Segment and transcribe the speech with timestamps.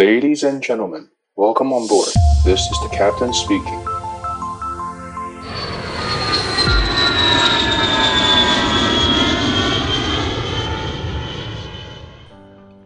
[0.00, 2.08] Ladies and gentlemen, welcome on board.
[2.42, 3.78] This is the captain speaking.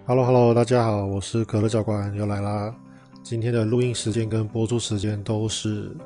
[0.05, 2.75] Hello Hello，大家好，我是可乐教官又来啦。
[3.23, 5.97] 今天的录音时间跟播出时间都是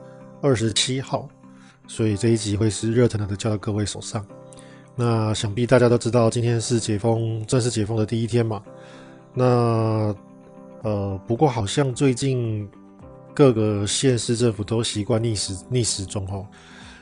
[0.42, 1.26] 二十七号，
[1.86, 4.22] 所以这一集会是热腾腾的交到各位手上。
[4.94, 8.62] 那想必大家都知道，今天是解封正式解封的第一天嘛。
[9.32, 10.14] 那
[10.82, 12.68] 呃，不过好像最近
[13.34, 16.46] 各个县市政府都习惯逆时逆时钟吼，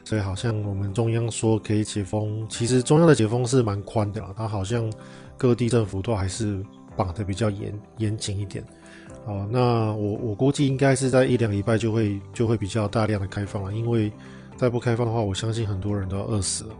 [0.04, 4.90] 所以好像我们中央说可以解封，其实中央的解封是蛮宽的啦，它好像
[5.36, 6.64] 各地政府都还是
[6.96, 8.64] 绑得比较严严谨一点。
[9.26, 14.10] 哦，那我我估计应该是在一两礼拜就会就会比较大量的开放了，因为
[14.56, 16.74] 再不开放的话，我相信很多人都要饿死了。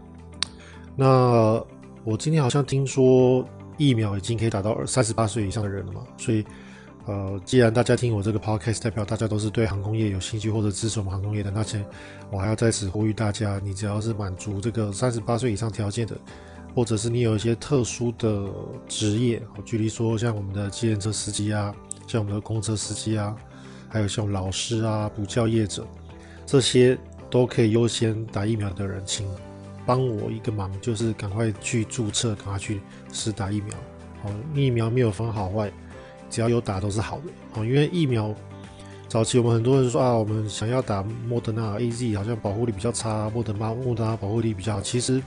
[0.95, 1.63] 那
[2.03, 6.43] 我今天好像听说疫苗已经可以打到三十八岁以上的人了嘛，所以。
[7.07, 11.81] 呃，既然大家听我这个 podcast，代表大家都是对航空业有兴趣或者支持我们航空业的，那且
[12.29, 16.17] 我还要在此呼吁大家，你只要是满足这个三十八岁以上条件的，
[16.75, 18.49] 或者是你有一些特殊的
[18.89, 21.73] 职业，举例说像我们的计程车司机啊，
[22.07, 23.33] 像我们的公车司机啊，
[23.87, 25.87] 还有像老师啊、补教业者，
[26.45, 26.97] 这些
[27.29, 29.25] 都可以优先打疫苗的人，请
[29.85, 32.81] 帮我一个忙，就是赶快去注册，赶快去
[33.13, 33.73] 施打疫苗。
[34.21, 35.71] 好，疫苗没有分好坏。
[36.29, 38.33] 只要有打都是好的哦，因为疫苗
[39.07, 44.81] 早期我们很多人说啊，我们想要打莫德纳、AZ，好像保护力比较差，莫德纳、莫德纳保护力比较好。
[44.81, 45.23] 其实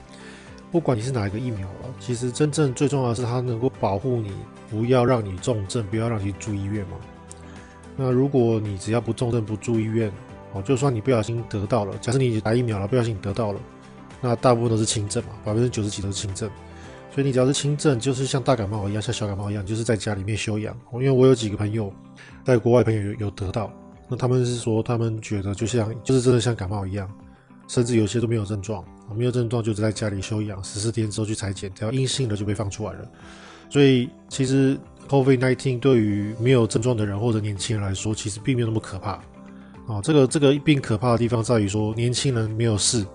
[0.71, 4.31] 不管你是哪一个疫苗了，其实真正最重要的是它能够保护你，
[4.69, 6.97] 不要让你重症，不要让你住医院嘛。
[7.97, 10.11] 那如果你只要不重症、不住医院，
[10.53, 13.59] 哦，就算你不小心得到了，假设你打疫苗了，不小心得到了，
[14.21, 16.49] 那大部分都是轻症嘛，百分之九十几都是轻症。
[17.13, 20.73] 所以你只要是轻症，就是像大感冒一样，像小感冒一样，就是在家里面休养。
[20.93, 21.93] 因为我有几个朋友，
[22.45, 23.69] 在国外朋友有有得到，
[24.07, 27.11] 那他们是说他们觉得就像就是真的像感冒一样，
[27.67, 28.81] 甚至有些都没有症状，
[29.13, 33.05] 没有症状就只在家里休养十四天之后去采检，只要阴性的就被放出来了。
[33.69, 34.77] 所以其实
[35.09, 39.21] COVID-19 对于没有症状的人或者年轻人来说，其实并没有那么可怕。
[39.85, 43.05] 啊，这个这个病可怕的地方在于说，年轻人没有事，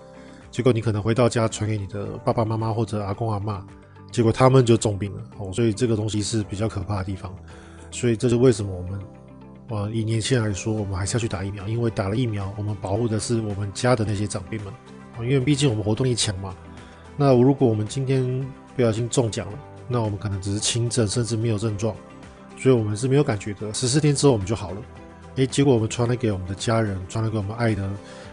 [0.51, 3.63] 结果你可能回到家传给你的爸爸妈妈或者阿公阿嬷。
[4.17, 7.37] 结果他们就中病了哦，所以这个东西是比较可怕的地方，
[7.91, 8.99] 所以这是为什么我们，
[9.69, 14.73] 呃，以年轻人来说，我们还是要去打疫苗，因为打了疫苗，我们保护的是我们家的那些长辈们，
[15.21, 16.57] 因为毕竟我们活动力强嘛。
[17.15, 18.25] 那如果我们今天
[18.75, 21.95] 不小心中奖了，那我们可能只是轻症，甚至没有症状，
[22.57, 23.75] 所以我们是没有感觉的。
[23.75, 24.81] 十四天之后我们就好了，
[25.35, 27.87] 诶，结果我们传了给我们的家人，传了给我们爱的、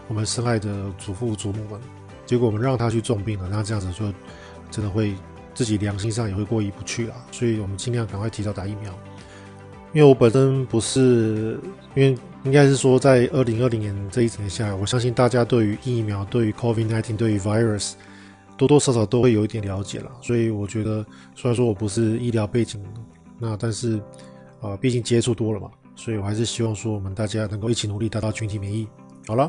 [0.08, 1.78] 我们深爱的祖父祖母们，
[2.24, 4.06] 结果我们让他去中病了，那这样子就
[4.70, 5.14] 真的会。
[5.54, 8.92] 自己良心上也会过意不去啦，所以我们尽量赶快提早打疫苗。
[9.92, 11.56] 因为我本身不是，
[11.94, 17.92] 因为应该是说，在二零二零年这一整年下来，我相信大家对于疫苗、对于 COVID-19、对于 virus，
[18.56, 20.10] 多多少少都会有一点了解了。
[20.20, 21.06] 所以我觉得，
[21.36, 22.82] 虽然说我不是医疗背景，
[23.38, 24.00] 那但是，
[24.60, 28.88] 呃，毕竟接触多了嘛，所以我还是希望说，我们大家能够一起努力，达到群体免疫。
[29.28, 29.48] 好了，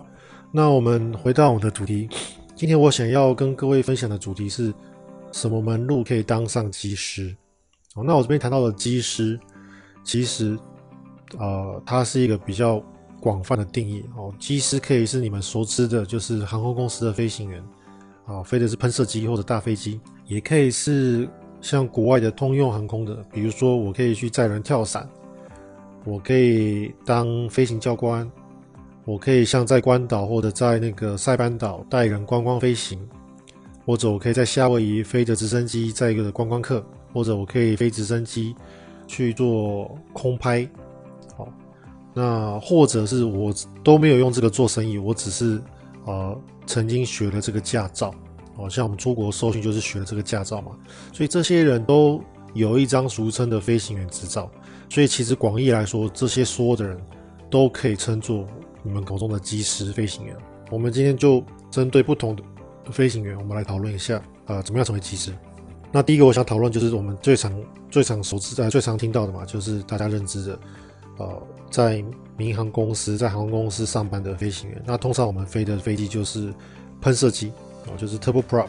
[0.52, 2.08] 那我们回到我们的主题，
[2.56, 4.72] 今天我想要跟各位分享的主题是。
[5.36, 7.36] 什么门路可以当上机师？
[7.94, 9.38] 哦，那我这边谈到的机师，
[10.02, 10.58] 其实，
[11.38, 12.82] 呃，它是一个比较
[13.20, 14.34] 广泛的定义哦。
[14.40, 17.62] 机师可以是你们熟知的，就是航空公司的飞行员，
[18.26, 21.28] 啊，飞的是喷射机或者大飞机，也可以是
[21.60, 25.06] 像国外的通用航空的，比如说我可以去载人跳伞，
[26.06, 28.32] 我可以当飞行教官，
[29.04, 32.98] 我可以像在关岛或者在那个塞班岛带人观光飞行。
[33.86, 38.56] 或者我可以在夏威夷飞着直升机载一个观光客，或者我可以飞直升机
[39.06, 40.68] 去做空拍，
[41.38, 41.48] 好，
[42.14, 43.54] 那或者是我
[43.84, 45.62] 都没有用这个做生意，我只是
[46.06, 46.36] 呃
[46.66, 48.12] 曾经学了这个驾照，
[48.58, 50.72] 哦，像我们出国受训就是学了这个驾照嘛，
[51.14, 52.20] 所以这些人都
[52.56, 54.50] 有一张俗称的飞行员执照，
[54.90, 57.00] 所以其实广义来说，这些所有的人
[57.52, 58.48] 都可以称作
[58.82, 60.36] 你们口中的机师飞行员。
[60.72, 62.42] 我们今天就针对不同的。
[62.92, 65.34] 飞行员，我们来讨论一下，呃，怎么样成为机师？
[65.92, 67.54] 那第一个我想讨论就是我们最常、
[67.90, 70.60] 最常熟知、在最常听到的嘛，就是大家认知的，
[71.18, 72.04] 呃，在
[72.36, 74.82] 民航公司、在航空公司上班的飞行员。
[74.86, 76.54] 那通常我们飞的飞机就是
[77.00, 77.54] 喷射机，
[77.86, 78.68] 啊、就是 turboprop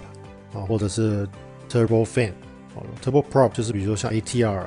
[0.55, 1.29] 啊，或者是
[1.69, 2.31] turbofan
[2.77, 4.67] 啊，turboprop 就是比如说像 ATR，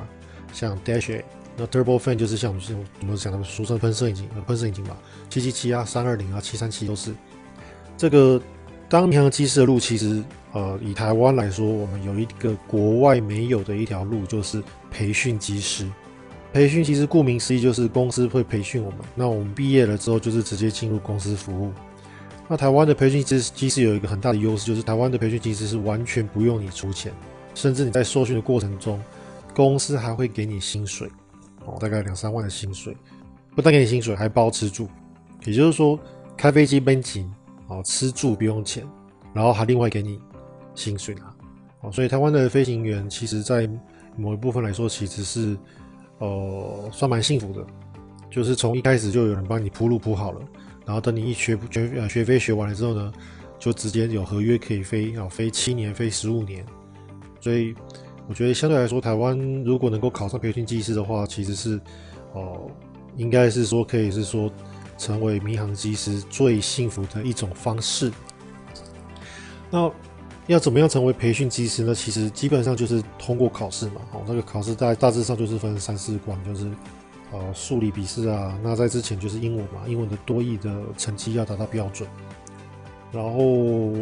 [0.52, 1.24] 像 Dash A，
[1.56, 4.96] 那 turbofan 就是像我们我们讲的俗称喷射引擎呃、喷射引擎吧，
[5.30, 7.14] 七七七啊、三二零啊、七三七都是
[7.96, 8.40] 这个。
[8.90, 10.20] 当民航机师的路，其实，
[10.52, 14.60] 呃，以台湾来说，我们有一个国外没有的一条路，就是
[14.90, 15.88] 培训机师。
[16.52, 21.70] 培训其实顾名思义就是公司会培训我们，那我们毕业了之后就是直接进入公司服务。
[22.48, 27.12] 那台湾的培训其实其实有一个很大的优势，就是台湾的培训其实是完全不用你出钱，
[27.54, 29.00] 甚至你在受训的过程中，
[29.54, 31.08] 公司还会给你薪水，
[31.64, 32.96] 哦，大概两三万的薪水，
[33.54, 34.88] 不但给你薪水，还包吃住。
[35.44, 35.96] 也就是说，
[36.36, 37.32] 开飞机奔紧，
[37.70, 38.86] 哦，吃住不用钱，
[39.32, 40.20] 然后还另外给你
[40.74, 41.34] 薪水拿，
[41.80, 43.66] 哦，所以台湾的飞行员其实在
[44.14, 45.56] 某一部分来说，其实是。
[46.22, 47.66] 呃，算蛮幸福的，
[48.30, 50.40] 就是从一开始就有人帮你铺路铺好了，
[50.84, 53.10] 然后等你一学学呃学飞学完了之后呢，
[53.58, 56.62] 就直接有合约可以飞啊，飞七年，飞十五年。
[57.40, 57.74] 所以
[58.28, 59.34] 我觉得相对来说，台湾
[59.64, 61.80] 如果能够考上培训技师的话，其实是
[62.34, 62.70] 哦、
[63.16, 64.52] 应该是说可以是说
[65.00, 68.12] 成为民航机师最幸福的一种方式。
[69.68, 69.90] 那。
[70.46, 71.94] 要怎么样成为培训机师呢？
[71.94, 74.00] 其实基本上就是通过考试嘛。
[74.12, 76.68] 哦，那个考试大大致上就是分三四关，就是
[77.30, 78.58] 呃数理笔试啊。
[78.60, 82.08] 那在之前就是英文嘛，英文的多义的成绩要达到标准。
[83.12, 83.92] 然后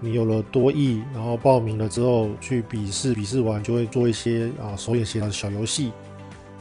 [0.00, 5.92] 你有了多义，然后报名了之后去笔试，笔试完就会做一些啊手眼协调的小游戏。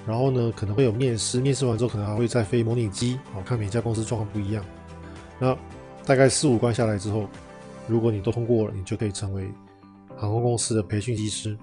[0.07, 3.19] 然后呢，可能会有面试，面试完之后可能还会再飞模拟机。
[3.35, 4.65] 哦，看每家公司状况不一样。
[5.37, 5.55] 那
[6.05, 7.27] 大概四五关下来之后。
[7.89, 9.49] 如果你都通过了，你就可以成为
[10.13, 11.57] 航空公司的培训机师。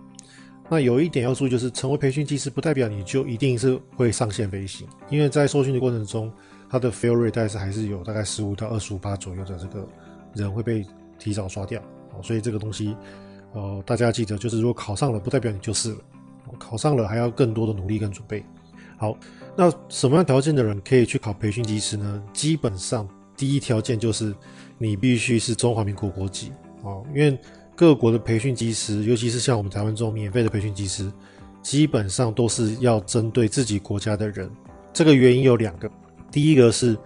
[0.70, 6.32] 那有一点要注意，就是成为培训机师不代表你就一定是会上线飞行，因为在受训的过程中，
[6.70, 9.86] 它的 fail rate 但是还是有大概十五到二十五趴左右的这个
[10.32, 10.82] 人会被
[11.18, 11.78] 提早刷掉。
[12.22, 12.96] 所以这个东西，
[13.52, 15.98] 呃，大家记得，就是如果考上了，不代表你就是了，
[16.58, 18.44] 考上了还要更多的努力跟准备。
[18.96, 19.16] 好，
[19.56, 22.22] 那什么样条件的人可以去考培训机师呢？
[22.32, 24.34] 基本上第一条件就是。
[24.76, 26.50] 你必须是中华民国国籍
[26.82, 27.38] 哦，因为
[27.76, 31.10] 各国的培训机师，尤其是像我们台湾这种免费的培训机师，
[31.62, 34.50] 基本上都是要针对自己国家的人。
[34.92, 35.88] 这个原因有两个，
[36.28, 36.98] 第一个是，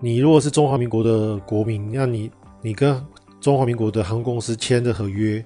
[0.00, 2.28] 你如果是中华民国的国民，那你
[2.60, 3.00] 你跟
[3.40, 5.42] 中华民国的航空公司签的合约，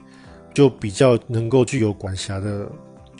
[0.54, 2.66] 就比较能够具有管辖的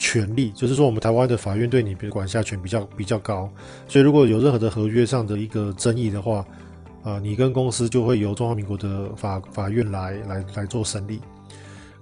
[0.01, 3.49] 权利，就是说我们台湾的法院对你的管辖权比较比较高，
[3.87, 6.45] 所以如果有任何的合约上的一个争议的话。
[7.03, 11.19] 啊，你跟公司就会由中华民国的法法院来来来做审理。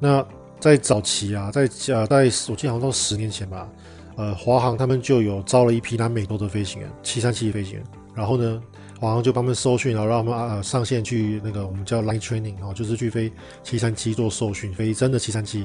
[0.00, 0.26] 那
[0.58, 3.68] 在早期啊，在呃，在我记得好像到十年前吧，
[4.16, 7.84] 呃，华航他们就有招了一批南美洲的飞行员，七三七飞行员。
[8.12, 8.60] 然后呢，
[8.98, 13.30] 华航就帮他们受训，然后让他们啊上线去那个我们叫 line training 啊，就是去飞
[13.62, 15.64] 七三七做受训，飞真的七三七。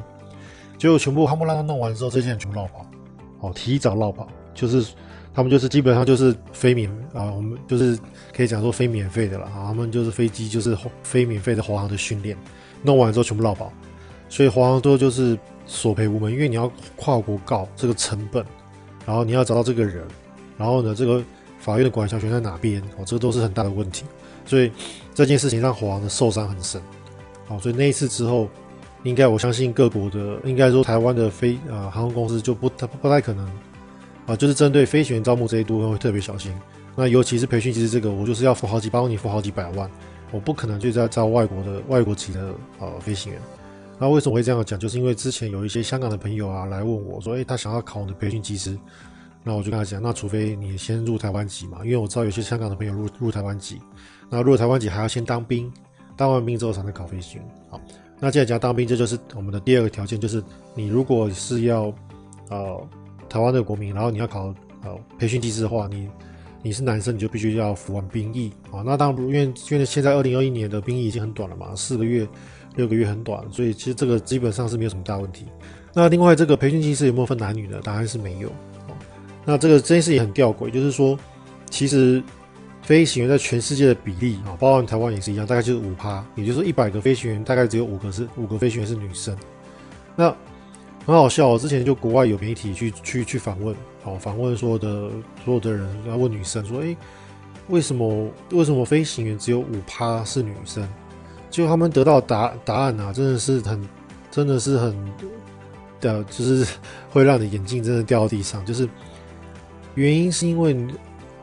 [0.77, 2.85] 结果全部他们让他弄完之后，这些人全部落跑，
[3.39, 4.85] 哦，提早落跑，就是。
[5.35, 7.97] 他们就是基本上就是非免啊，我们就是
[8.31, 9.65] 可以讲说非免费的了啊。
[9.65, 12.37] 他们就是飞机就是非免费的华航的训练，
[12.83, 13.73] 弄完之后全部落跑，
[14.29, 15.35] 所以华航都就是
[15.65, 18.45] 索赔无门，因为你要跨国告这个成本，
[19.07, 20.05] 然后你要找到这个人，
[20.55, 21.23] 然后呢这个
[21.57, 24.05] 法院的管辖权在哪边哦，这个都是很大的问题。
[24.45, 24.71] 所以
[25.15, 26.79] 这件事情让华航的受伤很深，
[27.47, 28.47] 哦，所以那一次之后，
[29.03, 33.45] 应该我相信各国的应该说台湾的飞啊航空公司就不不不太可能。
[34.25, 36.53] 啊，就是针对飞行员招募这一部分会特别小心。
[36.95, 39.91] 那尤其是培训机师这个，我就是要付好几百万，你付好几百万，
[40.31, 43.41] 我不可能就在招外国的外国籍的呃飞行员。
[43.99, 44.79] 那为什么会这样讲？
[44.79, 48.77] 就是因为之前有一些香港的朋友啊来问我说，诶，他想要考我的培训机师，
[49.43, 53.81] 那我就跟他讲，那除非你先入台湾籍嘛，因为我知道有些香港的朋友入入台湾籍，
[54.29, 55.69] 那入台湾籍还要先当兵，
[56.15, 57.51] 当完兵之后才能考飞行员。
[57.69, 57.81] 好，
[58.23, 60.41] 那既然讲当兵，这就是我们的第二个条件，就是
[60.73, 61.93] 你如果是要
[62.49, 62.87] 呃。
[63.29, 64.53] 台湾的国民，然后你要考
[64.83, 66.07] 呃培训机师的话，你
[66.61, 68.83] 你是男生，你就必须要服完兵役啊。
[68.85, 72.27] 那当然不，因为因为现在二零二一年的兵役已经很短了嘛，四个月、
[72.75, 75.47] 六个月很短，所以其实这个基本上是没有什么大问题。
[75.95, 77.81] 那另外这个培训机师有没有分男女的？
[77.81, 78.51] 答案是没有。
[79.45, 81.17] 那这个这件事也很吊诡，就是说，
[81.71, 82.21] 其实
[82.83, 89.35] 飞行员在全世界的比例啊，包含台湾也是一样，大概就是五趴，也就是一百个飞行员大概只有五个是五个飞行员是女生。
[90.15, 90.29] 那
[91.05, 95.09] 很好笑，之前就国外有媒体去去去访问，好访问所有的
[95.43, 96.95] 所有的人，然后问女生说，诶，
[97.69, 100.87] 为什么为什么飞行员只有五趴是女生？
[101.49, 103.89] 就他们得到答答案啊，真的是很
[104.29, 104.93] 真的是很
[106.01, 106.67] 的，就是
[107.11, 108.65] 会让你眼镜真的掉到地上。
[108.65, 108.89] 就是
[109.95, 110.75] 原因是因为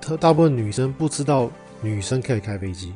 [0.00, 1.50] 特大部分女生不知道
[1.83, 2.92] 女生可以开飞机，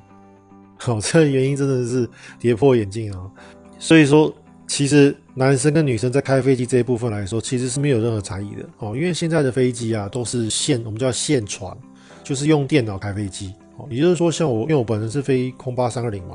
[0.77, 2.09] 好， 这原因真的是
[2.39, 3.31] 跌破眼镜啊，
[3.79, 4.35] 所以说。
[4.67, 8.97] 其实男生跟女生在开飞机这一部分来说，其实是没有任何差异的哦。
[8.97, 11.77] 因为现在的飞机啊，都是线，我们叫线传，
[12.25, 13.53] 就是用电脑开飞机。
[13.77, 16.35] 哦，也就是说，像我，因为我本身是飞空八三二零嘛，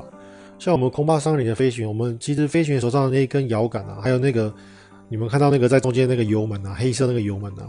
[0.60, 4.54] 像我们空巴三二零的飞行员，我们其实飞行员手上的那一根摇杆啊，还有那个
[5.08, 7.66] 你们看到那个在中间那个油门啊，黑色那个油门啊，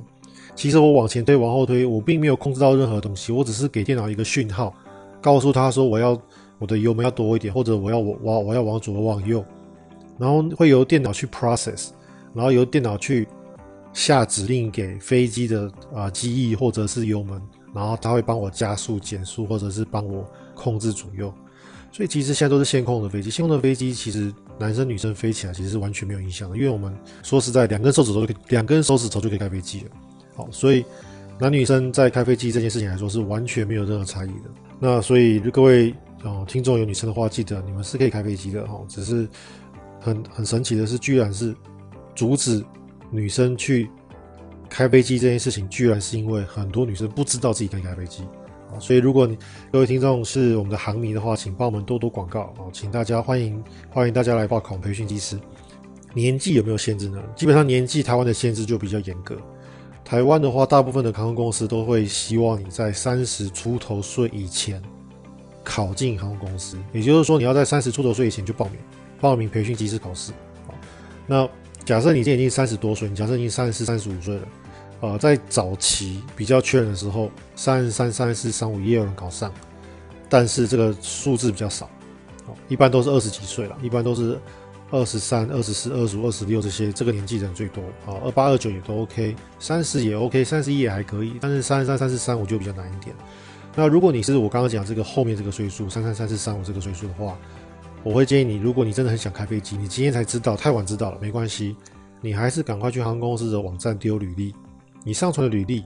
[0.55, 4.73] 其实我往前推、往后推，我并没有控制到任何东西，我只是给电脑一个讯号，
[5.21, 6.19] 告诉他说我要
[6.59, 9.43] 我的油门要多一点，或者我要我我我要往左往右，
[10.19, 11.89] 然后会由电脑去 process，
[12.33, 13.27] 然后由电脑去
[13.93, 17.41] 下指令给飞机的啊、机翼或者是油门，
[17.73, 21.33] 然后它会帮我加速、减速，或者是帮我控制左右。
[21.91, 29.91] 所以其实现在都是线控的飞机，线控的飞机其实男生女生飞起来其实是完全没有影响的，因为我们说实在，两根手指头就可以，两根手指头就可以开飞机了。
[30.49, 30.85] 所以
[31.39, 34.49] 男女生在开飞机这件事情来说是完全没有任何差异的。
[34.79, 35.93] 那所以各位
[36.23, 39.27] 哦，听众有女生的话，记得你们是可以开飞机的哈，只是
[39.99, 41.55] 很很神奇的是，居然是
[42.15, 42.63] 阻止
[43.09, 43.89] 女生去
[44.69, 48.23] 开飞机这件事情，居然是因为很多女生不知道自己可以开飞机。
[48.79, 49.29] 所以，如果
[49.69, 52.71] 各位听众是我们的航迷的话，请帮我们多多广告啊！
[52.71, 55.37] 请大家欢迎欢迎大家来报考培训机师。
[56.13, 57.21] 年纪有没有限制呢？
[57.35, 59.35] 基本上年纪台湾的限制就比较严格。
[60.11, 64.83] 台湾的话，大部分的航空公司都会希望你在三十出头岁以前
[65.63, 68.75] 考进航空公司，也就是说，你要在三十出头岁以前就报名
[69.21, 70.33] 报名培训机师考试。
[71.25, 71.47] 那
[71.85, 74.41] 假设你现在已经三十多岁，你假设已经三十四、三十五岁了。
[74.99, 79.49] 呃，在早期比较缺人的时候，三十三、三十四、三五也有人考上，
[80.27, 81.89] 但是这个数字比较少，
[82.67, 84.37] 一般都是二十几岁了，一般都是
[84.91, 93.15] 二十三、二十四、二十五、二十六这些这个年纪人最多啊，二八、二九也都 OK，三十也 OK，三十一也还可以，但是三十三、三十三我就比较难一点。
[93.75, 97.37] 那如果你是我刚刚讲这个后面这个岁数，三三、三四、三五这个岁数的话，
[98.03, 101.75] 我会建议你，如果你真的很想开飞机，你今天才知道，太晚知道了没关系，
[102.19, 104.53] 你还是赶快去航空公司的网站丢履历。
[105.03, 105.85] 你上传的履历，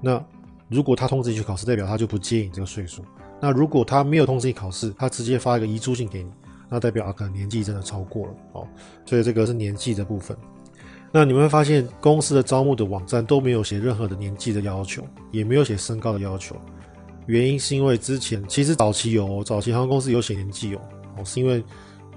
[0.00, 0.22] 那
[0.68, 3.02] 如果他通知你去考试，代表他就不介意你这个岁数。
[3.40, 6.30] 那如果他没有通知你考试，他直接发一个移出信给你，
[6.72, 8.66] 那代表啊，可能年纪真的超过了哦。
[9.04, 10.36] 所以这个是年纪的部分。
[11.12, 16.56] 那你们会发现，公司的招募的网站都没有写任何的年纪的要求，也没有写身高的要求。
[17.26, 20.80] 原因是因为之前其实早期有，早期航空公司有写年纪哦，
[21.18, 21.62] 哦，是因为。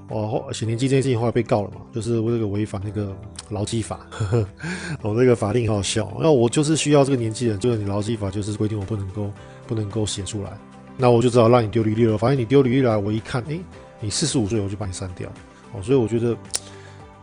[0.08, 3.12] 哦，写年纪这件事情后来被告了嘛，就是为这个违反那个
[3.50, 4.06] 劳基法，
[5.02, 6.16] 我、哦、这个法令很好笑。
[6.22, 9.32] 那我就是需要这个年纪的，就是你劳基法就是规定我不能够
[9.66, 10.56] 不能够写出来，
[10.96, 12.20] 那我就只好让你丢履历了。
[12.20, 13.60] 反正你丢履历来，我一看，诶，
[14.00, 15.30] 你四十五岁，我就把你删掉。
[15.74, 16.38] 哦，所以我觉得，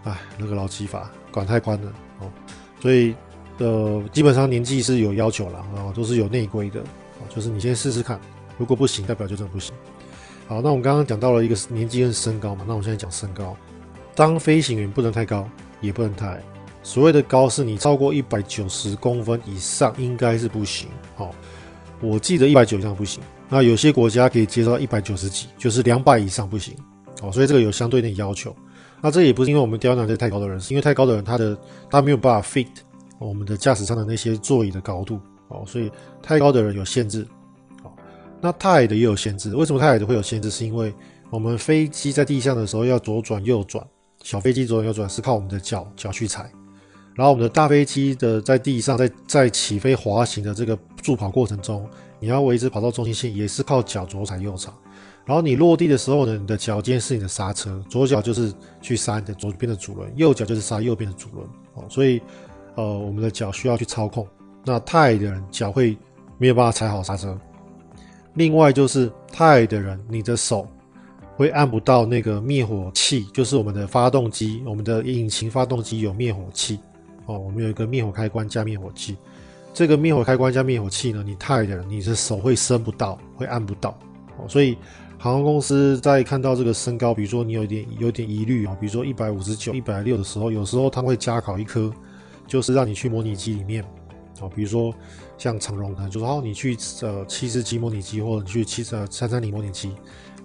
[0.05, 1.93] 哎，那个劳基法管太宽了。
[2.21, 2.31] 哦，
[2.81, 3.15] 所以
[3.59, 6.81] 呃，基本上年纪是有要求了，啊、哦，都是有内规的。
[6.81, 8.21] 哦，就是你先试试看，
[8.59, 9.75] 如果不行，代表就真的不行。
[10.49, 13.57] 好，那我们刚刚讲到了一个年纪跟身高嘛，那我们现在讲身高。
[14.15, 15.49] 当飞行员不能太高，
[15.81, 16.43] 也不能太矮。
[16.83, 20.89] 所谓的高，是你超过一百九十公分以上，应该是不行。
[21.15, 21.33] 好，
[22.01, 23.23] 我记得一百九以上不行。
[23.53, 26.75] 那有些国家可以接受一百九十几，就是两百以上不行。
[27.21, 28.57] 哦，所以这个有相对的要求。
[29.03, 31.55] 那这也不是因为我们刁难这太高的人，是因为太高的人他的
[31.91, 32.67] 他没有办法 fit
[33.19, 35.21] 我们的驾驶舱的那些座椅的高度。
[35.49, 35.93] 哦，所以
[36.23, 37.29] 太高的人有限制
[37.85, 37.93] 哦。
[38.41, 40.51] 那太矮的也有限制，为什么太矮的会有限制？
[40.51, 40.95] 是因为
[41.29, 43.87] 我们飞机在地上的时候要左转右转，
[44.23, 46.51] 小飞机左转右转是靠我们的脚脚去踩，
[47.15, 51.87] 然后我们的大飞机的在地上在在起飞滑行的这个助跑过程中，
[52.19, 54.73] 你要维持跑道中心线也是靠脚左踩右踩，
[55.27, 61.47] 然后你落地的时候呢，你的脚尖是你的刹车，左脚就是去刹你的左边的主轮，右脚就是刹右边的主轮。
[61.75, 62.21] 哦，所以
[62.75, 64.27] 呃我们的脚需要去操控，
[64.65, 65.97] 那太矮的人脚会
[66.39, 67.39] 没有办法踩好刹车。
[68.35, 70.67] 另外就是太矮的人，你的手
[71.37, 76.79] 会按不到那个灭火器，就是我们的发动机，我们的引擎发动机有灭火器
[77.35, 79.17] 哦，我们有一个灭火开关加灭火器。
[79.75, 83.99] 这个灭火开关加灭火器呢，你太矮的人，你的手会伸不到，会按不到
[84.37, 84.47] 哦。
[84.49, 84.77] 所以
[85.19, 91.93] 航空公司在看到这个身高，比如说你有点有点疑虑啊，比如说一百五十九、一百六的时候，有时候他会加考一科，
[92.47, 93.83] 就是让你去模拟机里面
[94.41, 94.95] 啊，比如说。
[95.39, 99.91] 像长荣可能就说，哦，你去呃七十级模拟机，或者你去七十三三零模拟机，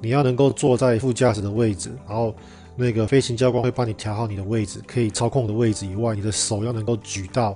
[0.02, 2.36] 你要能够坐在副驾驶的位置，然后
[2.78, 7.56] 那个飞行教官会帮你调好你的位置，可以操控的位置以外，你的手要能够举到，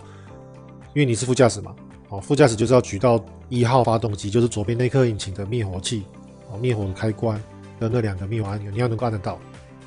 [0.93, 1.75] 因为你是副驾驶嘛，
[2.09, 6.03] 哦，副驾驶就是要举到一号发动机，就是左边那颗引擎的灭火器，
[6.51, 7.41] 哦，灭火的开关
[7.79, 9.35] 的那两个灭火按钮，你要能够按得到，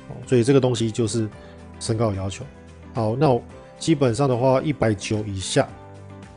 [0.07, 1.29] 哦，所以这个东西就是
[1.79, 2.45] 身高的要求。
[2.93, 3.37] 好，那
[3.77, 5.67] 基本上的话，一百九以下。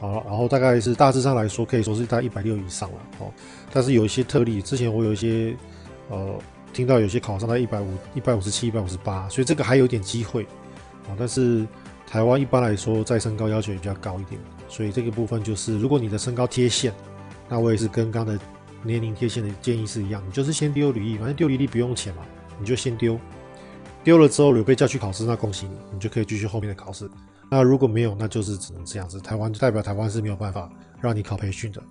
[0.01, 3.33] 好了，然后大概是大致上来说，可以说是在一百六以上了哦。
[3.73, 5.57] 但是有一些特例，之前我有一些
[6.09, 6.39] 呃
[6.79, 10.45] 听到有些考上到一百五、一百五十七、一百五十八，所以这个还有点机会
[11.09, 11.19] 啊。
[11.19, 11.67] 但是
[12.07, 16.95] 台湾一般来说再身高要求也比较高一点，所以这个部分就是，如果你的身高贴线，
[17.49, 18.39] 那我也是跟刚的
[18.85, 22.23] 年龄贴线的建议是一样，你就是先丢履历，反正丢履历不用钱嘛，
[22.61, 23.19] 你就先丢。
[24.05, 27.11] 丢了之后有被叫去考试，那恭喜你，你就可以继续后面的考试。
[27.51, 29.21] 那如果没有，那就是只能这样子。
[29.21, 30.71] 台湾就代表台湾是没有办法
[31.01, 31.83] 让你考培训的。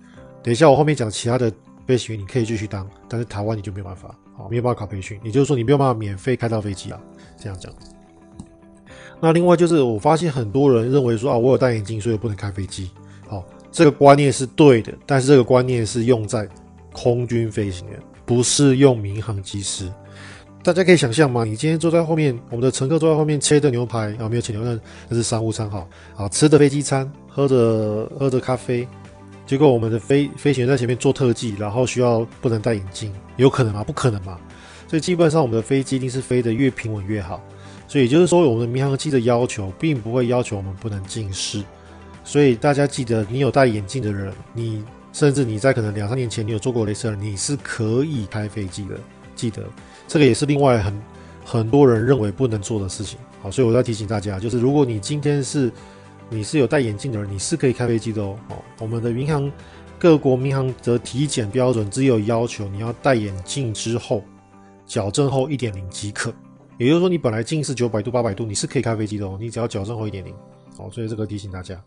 [0.42, 1.52] 等一下我后面讲其他的
[1.86, 5.18] 飞行员，你可以继续当，但是台湾你就没有办法，好，没有办法考培训。
[5.24, 7.00] 也就是说，你没有办法免费开到飞机啊，
[7.36, 7.70] 这样讲。
[9.20, 12.88] 那另外就是，我发现很多人认为说啊，我有戴眼镜，所以我不能开飞机。
[13.26, 16.48] 好，这个观念是对的，但是这个观念是用在
[16.92, 19.92] 空军飞行员，不是用民航机师。
[20.62, 21.44] 大家可以想象吗？
[21.44, 24.78] 你今天坐在后面，我们的乘客坐在后面切的牛排啊，没有切牛肉，
[25.08, 25.86] 那是商务餐哈。
[26.16, 28.86] 啊，吃的飞机餐，喝着喝着咖啡，
[29.48, 33.82] 结果我们的飞飞行员在前面做特技，然后需要不能戴眼镜，有可能吗？
[33.82, 34.38] 不可能嘛。
[34.86, 37.42] 所以基本上我们的飞机一定是飞得越平稳越好。
[37.86, 41.64] 所以也就是说，我们的民航机的要求并不会要求我们不能近视。
[42.24, 48.96] 所以大家记得，你有戴眼镜的人，你甚至你在可能两三年前你有做过雷射，你是可以开飞机的。
[49.34, 49.64] 记得
[50.06, 51.02] 这个也是另外很
[51.42, 53.18] 很多人认为不能做的事情。
[53.40, 55.72] 好，所以我要提醒大家，就是如果你今天是
[56.30, 58.38] 你是有戴眼镜的人，你是可以开飞机的哦。
[58.50, 59.50] 哦，我们的民航
[59.98, 64.22] 各国民航的体检标准只有要求你要戴眼镜之后
[64.86, 66.32] 矫正后一点零即可。
[66.78, 69.36] 也就是说，你本来近视九百度、八百度，你是可以开飞机的哦。
[69.40, 70.32] 你只要矫正后一点零，
[70.76, 71.82] 好，所以这个提醒大家。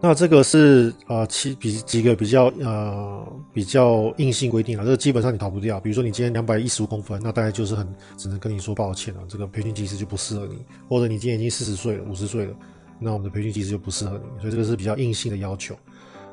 [0.00, 5.78] 那这个是呃，其比几个比较呃比较硬性规定了，这个基本上你逃不掉。
[5.78, 10.64] 比如说你今天两百一十五公分，那大概就是很只能跟你说抱歉了，这个培训机师就不适合你。
[10.88, 12.54] 或者你今天已经四十岁了、五十岁了，
[12.98, 14.40] 那我们的培训机师就不适合你。
[14.40, 15.76] 所以这个是比较硬性的要求。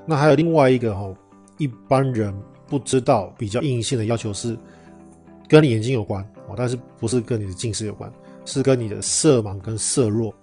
[0.05, 1.13] 那还有另外一个哈、
[1.57, 2.33] 一般人
[2.67, 4.57] 不知道比较硬性的要求是
[5.47, 6.55] 跟你眼睛有关哦。
[6.55, 8.11] 但是不是跟你的近视有关，
[8.45, 10.33] 是跟你的色盲跟色弱，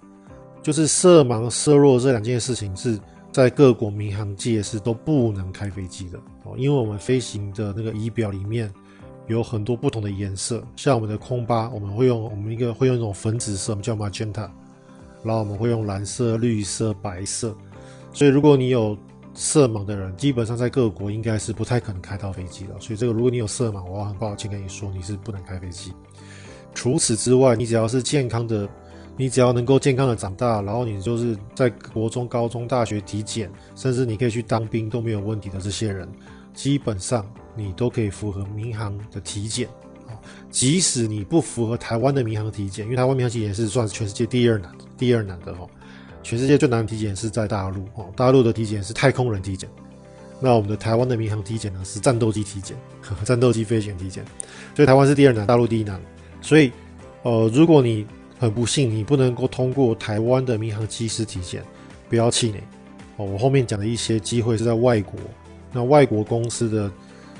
[0.62, 2.99] 就是色盲色弱这两件事情是
[3.31, 8.73] 在各国民航界是都不能开飞机的哦，因为我们飞行的那个仪表里面
[9.29, 14.50] 有很多不同的颜色，像我们的空巴，我们会用我们一个会用一种粉紫色，我们叫 magenta，
[15.25, 17.57] 然后我们会用蓝色、绿色、白色，
[18.12, 18.97] 所以如果你有
[19.35, 22.75] 色盲的人，基本上在各国应该是不太可能开到飞机的。
[22.81, 25.92] 所以这个，如果你有色盲，我要很抱歉跟你说，你是不能开飞机。
[26.75, 28.68] 除此之外，你只要是健康的，
[29.16, 36.09] 你只要能够健康的长大，然后你就是在国中、高中、大学体检，甚至你可以去当兵都没有问题的这些人，
[36.53, 37.25] 基本上
[37.57, 39.68] 你都可以符合民航的体检。
[40.51, 45.67] 即使你不符合台湾的民航体检，因为台湾民航体检是算全世界第二难的，第二难的哈。
[46.23, 49.69] 全世界最难的体检是在大陆哦，大陆的体检是太空人体检，
[50.38, 52.77] 那我们的台湾的民航体检呢是战斗机体检，
[53.27, 54.25] 战斗机飞行体检，
[54.77, 56.01] 所以台湾是第二难，大陆第一难。
[56.41, 56.71] 所以，
[57.25, 58.07] 呃，如果你
[58.38, 61.65] 很不幸你不能够通过台湾的民航机师体检，
[62.09, 62.62] 不要气馁
[63.17, 63.27] 哦。
[63.27, 65.19] 我后面讲的一些机会是在外国，
[65.73, 66.88] 那外国公司的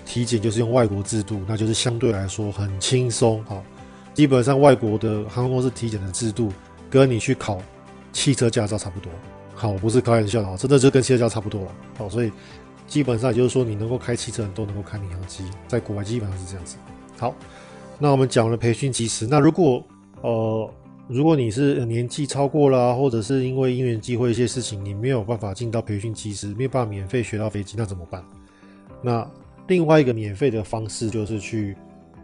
[0.05, 3.63] 体检就是用外国制度，那就是相对来说很轻松啊。
[4.13, 6.53] 基本上外国的航空公司体检的制度
[6.93, 7.59] 跟你去考。
[8.15, 9.11] 汽车驾照差不多，
[9.55, 12.31] 好，我不是开玩笑的，真的就跟汽车驾照差不多了，好，所以
[12.87, 16.77] 基本上也就是说，你能够开汽车，都能够开民航机，在国外基本上是这样子。
[17.17, 17.35] 好，
[17.99, 19.83] 那我们讲了培训机师，那如果
[20.21, 20.71] 呃，
[21.09, 28.23] 如果你是年纪超过了，或者是因为因缘机会一些事情，你没有办法进到培训机师，没有办法免费学到飞机，那怎么办？
[29.01, 29.27] 那
[29.69, 31.75] 另外一个免费的方式就是去。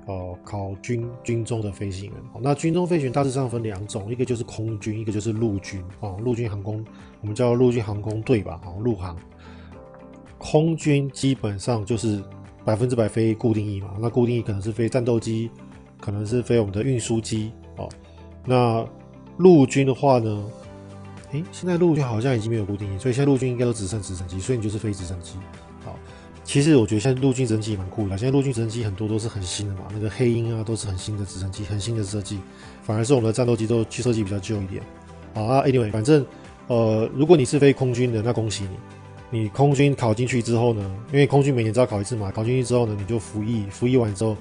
[0.09, 2.15] 呃，考军军中的飞行员。
[2.41, 6.17] 那军中飞行员大致上分两种，一个就是空军，一个就是陆军哦。
[6.25, 6.83] 陆军航空，
[7.21, 9.15] 我们叫陆军航空队吧，哦，陆航。
[10.39, 12.25] 空军基本上就是
[12.65, 13.91] 百分之百飞固定翼嘛。
[14.01, 15.51] 那固定翼可能是飞战斗机，
[16.01, 17.87] 可能是飞我们的运输机哦。
[18.47, 18.83] 那
[19.37, 20.45] 陆军的话呢？
[21.33, 25.35] 诶，现在陆军好像已经没有固定翼，所以现在陆军应该都只剩直升机，所以你就是飞直升机。
[26.49, 32.39] 其实我觉得现在陆军直升机蛮酷的，现在陆军直升机很多都是很新的嘛，那个黑鹰啊都是很新的直升机，很新的设计，
[32.83, 34.83] 反而是我们的战斗机都去设计比较旧一点。
[35.35, 36.25] 好啊，anyway，反正
[36.69, 38.65] 呃，如果你是飞空军的，那恭喜
[39.31, 44.35] 你，你空军考进去之后呢，因为空军每年只要考一次嘛，考进去之后呢，你就服役，服役完之后，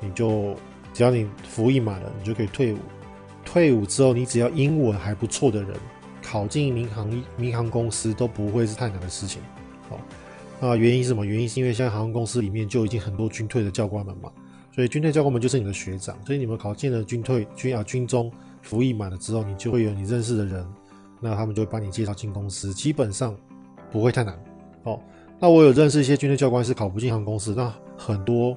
[0.00, 0.56] 你就
[0.94, 2.78] 只要你服役满了，你就可以退伍。
[3.44, 5.74] 退伍之后，你只要英文还不错的人，
[6.22, 9.42] 考进民航民航公司都不会是太难的事情。
[9.90, 10.00] 好。
[10.60, 11.24] 啊，原因是什么？
[11.24, 14.30] 原因是因为现在航空公司里面就已经很多军退的教官们嘛，
[14.70, 20.66] 所以军退教官们就是你的学长，所以你们考进了军退军啊军中服役满了之后，你就会有你认识的人，
[21.18, 23.34] 那他们就会帮你介绍进公司，基本上
[23.90, 24.38] 不会太难。
[24.82, 25.00] 哦，
[25.38, 28.54] 那我有认识一些军队教官是考不进航空公司，那很多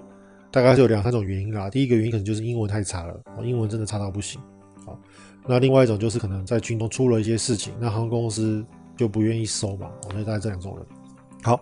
[0.52, 1.70] 大概是有两三种原因啦。
[1.70, 4.42] 第一个原因可能就是英文太差了，英文真的差到不行。
[4.86, 5.00] 好，
[5.48, 8.66] 那另外一种就是可能在军中出了一些事情，那航空公司
[8.98, 9.90] 就不愿意收嘛。
[10.04, 10.86] 我哦，那大概这两种人。
[11.42, 11.60] 好，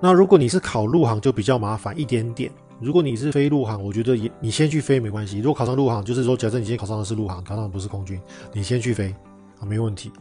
[0.00, 5.38] 那如果你是考陆航，就比较麻烦一点点如果你是飞陆航，我觉得也你先去飞没关系。
[5.38, 8.20] 如果考上陆航，就是说，假设你今天考上的是陆航，考上不是空军，
[8.52, 9.12] 你先去飞
[9.60, 10.12] 啊，没问题。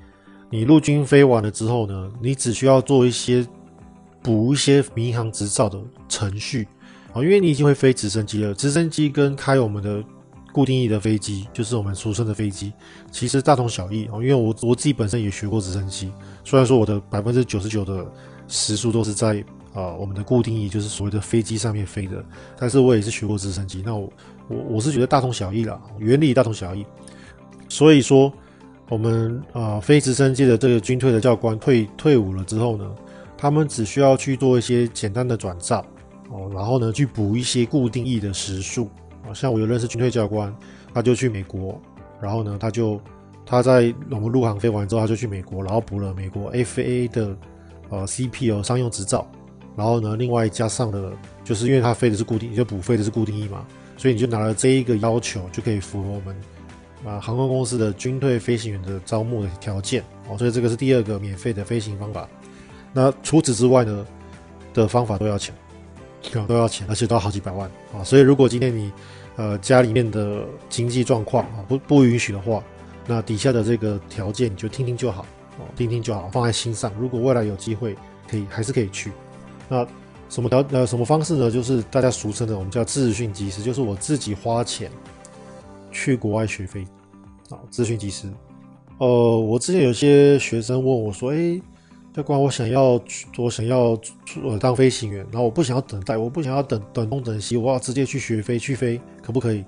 [0.49, 3.45] 你陆军飞完了之后呢，你只需要做一些
[4.23, 6.67] 补一些民航执照的程序
[7.13, 8.53] 啊，因为你已经会飞直升机了。
[8.55, 10.03] 直升机跟开我们的
[10.51, 12.73] 固定翼的飞机，就是我们俗称的飞机，
[13.11, 14.13] 其实大同小异啊。
[14.13, 16.11] 因为我我自己本身也学过直升机，
[16.43, 18.03] 虽然说我的百分之九十九的
[18.47, 19.43] 时数都是在
[19.79, 22.23] 啊我们的固定翼，就是所谓的飞机上面飞的，
[22.57, 23.83] 但是我也是学过直升机。
[23.85, 24.11] 那我
[24.47, 26.85] 我我是觉得大同小异啦，原理大同小异，
[27.69, 28.33] 所以说。
[28.89, 32.89] 我们啊，飞直升机的这个军退的教官退退伍了之后呢，
[33.37, 35.85] 他们只需要去做一些简单的转照
[36.29, 38.89] 哦，然后呢去补一些固定翼的时数
[39.27, 39.33] 啊。
[39.33, 40.55] 像我有认识军退教官，
[40.93, 41.77] 他就去美国，
[42.21, 42.97] 然后呢他就
[43.45, 47.37] 他在我们陆航飞完之后，他就去美国，然后补了美国 FAA 的
[47.89, 49.29] 呃 CPO 商用执照，
[49.77, 51.13] 然后呢另外加上了，
[51.45, 56.35] 就是因为他飞的是固定，就补飞的是固定翼嘛，所以你就拿了这一个要求就可以符合我们。
[57.05, 62.27] 啊，航空公司的军退飞行员的招募的条件哦，所以这个是第二个免费的飞行方法。
[62.91, 64.05] 那除此之外呢，
[64.73, 65.53] 的方法都要钱，
[66.47, 68.03] 都要钱，而且都要好几百万啊。
[68.03, 68.91] 所以如果今天你
[69.35, 72.63] 呃家里面的经济状况啊不不允许的话，
[73.05, 75.21] 那底下的这个条件你就听听就好
[75.59, 76.91] 哦，听听就好，放在心上。
[76.99, 77.95] 如果未来有机会，
[78.27, 79.11] 可以还是可以去。
[79.69, 79.85] 那
[80.29, 81.49] 什么条呃什么方式呢？
[81.51, 84.91] 就是大家俗称的我们叫自训机师，就是我自己花钱。
[85.89, 86.85] 去国外学飞，
[87.49, 88.29] 啊，自训机师。
[88.99, 91.59] 呃，我之前有些学生问我说：“诶，
[92.13, 93.01] 教官，我想要，
[93.37, 93.97] 我想要
[94.43, 99.63] 呃当飞行员，然后我不想要等待，我不想要等等东等西，我要直接去学飞，去飞，可不可以？”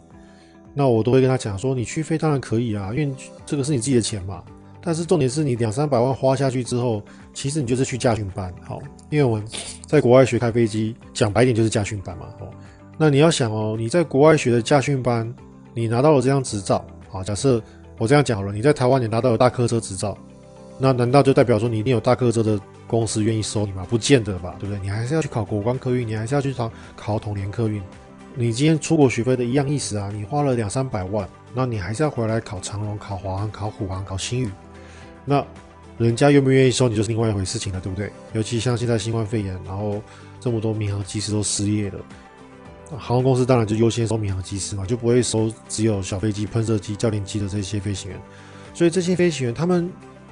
[0.76, 4.44] 那我都会跟他讲说：“你去飞当然可以啊，因为这个是你自己的钱嘛。
[4.82, 7.02] 但是重点是你两三百万花下去之后，
[7.40, 9.48] 其实你就是去驾训班，好，因为我们
[9.88, 12.26] 在国外学开飞机，讲白点就是驾训班嘛。
[12.42, 12.50] 哦，
[12.98, 15.34] 那你要想哦，你在国外学的驾训班。”
[15.74, 17.64] 你拿到了这张执照，好，假设
[17.98, 20.18] 我这样讲好了，你在台湾你拿到了大客车执照，
[20.78, 23.88] 那难道就代表说你一定有大客车的公司愿意收你吗？
[23.90, 24.82] 不见得吧，对不对？
[24.82, 27.82] 你还是要去考国关客运，你还是要去考考统联客运。
[28.36, 34.50] 你今天出国学费的一样意思啊，你花了两三百万，那你还是要回来考长荣、考华航、考虎航、考新宇，
[35.24, 35.46] 那
[36.00, 38.10] 人家愿不愿意收你就是另外一回事情了，对不对？
[38.34, 40.02] 尤其像现在新冠肺炎，然后
[40.40, 42.00] 这么多民航机师都失业了。
[42.98, 48.20] 航空公司当然就优先收民航机师嘛，就不会收只有小飞机、喷射机、教练机的这些飞行员。
[48.74, 49.92] 所以这些飞行员，他们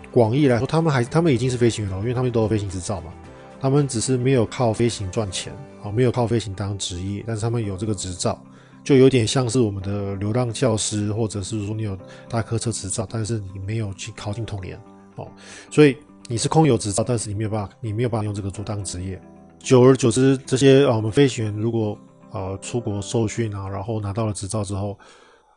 [0.09, 3.11] 广义来说，他们还他们已经是飞行员了，因为他们都有飞行执照嘛。
[3.59, 5.51] 他们只是没有靠飞行赚钱
[5.83, 8.41] 啊，没有靠飞行当职业，但是他们有这个执照，
[8.83, 11.97] 就有点像是我们的流浪教师，或者是说你有
[12.29, 14.79] 大客车执照，但是你没有去考进统联
[15.17, 15.27] 哦。
[15.69, 19.21] 所以你是空有执照，但是你没有办法，你没有办法用这个做当职业。
[19.59, 21.97] 久而久之，这些啊，我们飞行员如果
[22.31, 24.97] 呃，出国受训啊，然后拿到了执照之后，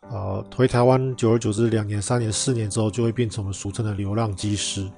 [0.08, 4.88] 呃，回台湾，久而久之，两年、三年、四年之后，就会变成我们俗称的流浪机师。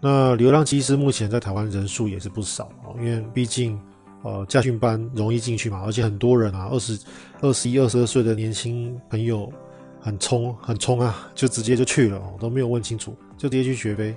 [0.00, 3.80] 那流浪机师目前在台湾人数也是不少啊，因为毕竟
[4.22, 6.98] 呃，驾训班容易进去嘛，而且很多人啊，二十
[7.40, 9.52] 二十一、二十二岁的年轻朋友
[10.00, 14.14] 很冲，很冲啊，就直接就去了，都没有问清楚，就直接去学飞。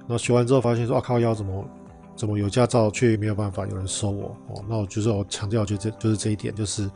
[0.00, 1.64] 然后学完之后发现说，啊靠腰怎么？
[2.16, 4.62] 怎么有驾照却没有办法有人收我哦？
[4.68, 6.90] 那我就是我强调，就这就是这一点，就是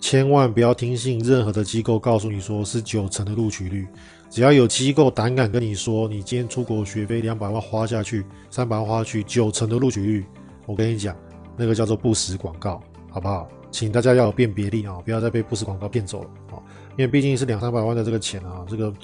[0.00, 3.88] 千万不要听信任何的机构告诉你说是九成的录取率。
[4.30, 10.24] 只要有机构胆敢跟你说，你今天出国学飞两百万花下去，三百万花下去，九成的录取率，
[10.64, 11.16] 我跟你讲，
[11.56, 12.80] 那个叫做不实广告，
[13.10, 13.48] 好不好？
[13.72, 16.62] 请大家要有辨别力啊，不要再被不实广告骗走了啊！
[16.90, 18.94] 因为毕竟是两三百万的这个钱啊，这个。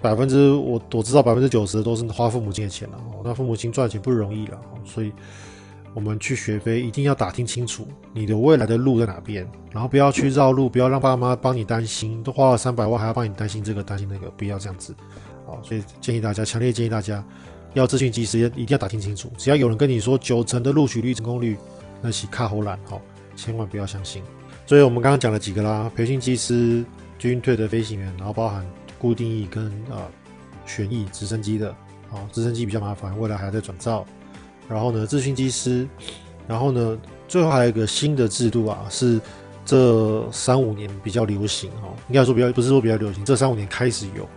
[0.00, 5.12] 百分之我我知道百分之九十都是花父母亲的钱了哦，那父母亲赚钱不容易了，所以
[5.92, 14.94] 我们去学飞一定要打听清楚你的未来的路在哪边，然后不要去绕路，不要让爸妈帮你担心，都花了三百万还要帮你担心这个担心那个，不要这样子，
[15.44, 17.24] 好，所以建议大家，强烈建议大家
[17.74, 21.56] 要咨询机师一定要打听清楚，只要有人跟你说九成的录取率成功率，
[22.00, 23.02] 那是卡喉懒，好，
[23.34, 24.22] 千万不要相信。
[24.64, 26.84] 所以我们刚刚讲了几个啦，培训机师、
[27.18, 28.64] 军退的飞行员，然后包含。
[28.98, 30.06] 固定翼跟啊
[30.66, 31.70] 旋翼直升机的，
[32.10, 34.04] 啊直升机比较麻烦，未来还要再转照。
[34.68, 35.88] 然后呢，自训机师，
[36.46, 39.18] 然后呢，最后还有一个新的制度啊，是
[39.64, 44.28] 这三五年比较流行哈，应该说比较不是说比较流行，这三五年开始有，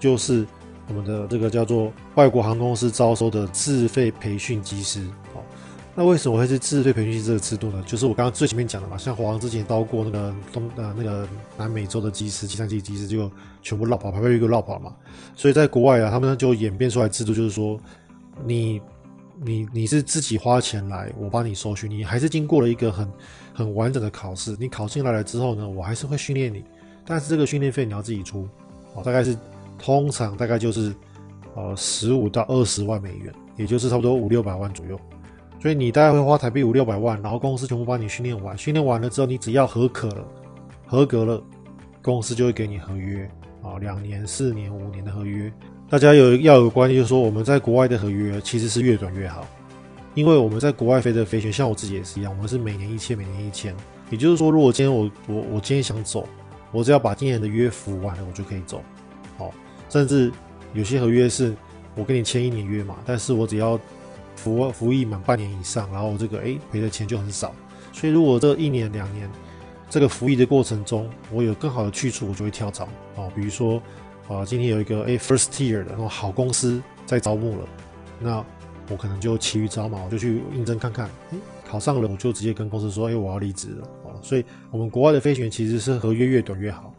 [0.00, 0.46] 就是
[0.88, 5.00] 我们的这个叫做外国航空公司招收的自费培训机师
[5.34, 5.42] 哦。
[5.94, 7.82] 那为什么会是自费培训这个制度呢？
[7.86, 13.30] 就是我刚刚最前面讲的嘛，像华航之前招过那个东呃那个南美洲的机师、计算机机师，就
[13.66, 14.94] 全部落跑，排排一个落跑嘛。
[15.34, 17.76] 所以在国外啊，他们就演变出来制度，就是说
[18.44, 18.80] 你
[19.42, 23.12] 你你是自己花钱来，我帮你收训，你还是经过了一个很
[23.52, 24.56] 很完整的考试。
[24.60, 26.64] 你考进来了之后呢，我还是会训练你，
[27.04, 28.48] 但是这个训练费你要自己出，
[28.94, 29.36] 哦，大概是
[29.76, 30.94] 通常大概就是
[31.56, 34.96] 呃十五到二十万美元，也就是差不多五六百万左右。
[35.60, 40.24] 所以你大概会花台币五六百万，然后公司全部帮你训练完，训练完了之后，你只要合格了，
[40.86, 41.42] 合格了，
[42.00, 43.28] 公司就会给你合约
[43.66, 45.52] 啊，两年、四年、五年的合约。
[45.88, 49.46] 大家有要有观念，就是说我们在国外的合约其实是越短越好，
[50.14, 53.74] 因为我们在国外飞的飞行，像我自己也是一样，我们是每年一签，每年一签。
[54.10, 56.28] 也就是说，如果今天我我我今天想走，
[56.72, 58.82] 我只要把今年的约服完了，我就可以走。
[59.36, 59.52] 好，
[59.88, 60.32] 甚至
[60.74, 61.54] 有些合约是
[61.94, 63.78] 我跟你签一年约嘛，但是我只要。
[64.36, 67.54] 服服役满半年以上，然后这个哎赔的钱就很少，
[67.90, 69.26] 所以如果这一年两年
[69.88, 72.84] 这个服役的过程中，我有更好的去处，我就会跳槽
[73.16, 73.30] 啊。
[73.34, 73.80] 比如说
[74.28, 77.68] 啊，今天有一个哎 first tier 的那种好公司在招募了，
[78.18, 78.44] 那
[78.90, 84.10] 我可能就骑驴找马，我就去应征看看，哎考上了我就直接跟公司说，哎我要离职了哦。
[84.22, 86.92] 所以我们国外的飞行员其实是合约越短越好。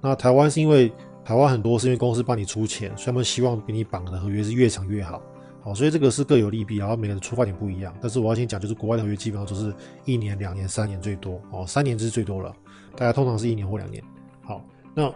[0.00, 0.90] 那台湾是因为
[1.24, 5.22] 台湾很多是因为公司帮你出钱，所以他们希望给你绑的合约是越长越好。
[5.62, 7.94] 好，所以这个是各有利弊，然后每个人出发点不一样。
[8.00, 9.74] 但是我要先讲，就是国外的合约基本上都是
[10.06, 12.50] 一年、两年、三年最多哦，三年是最多了，
[12.96, 14.02] 大家通常是一年或两年。
[14.42, 15.12] 好，那